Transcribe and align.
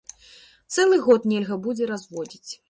Цэлы 0.75 0.97
год 1.09 1.27
нельга 1.35 1.59
будзе 1.67 1.91
разводзіць. 1.93 2.51